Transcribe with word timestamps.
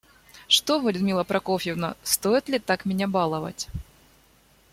Что 0.47 0.79
Вы, 0.79 0.93
Людмила 0.93 1.23
Прокофьевна, 1.23 1.95
стоит 2.01 2.49
ли 2.49 2.57
так 2.57 2.85
меня 2.85 3.07
баловать? 3.07 3.67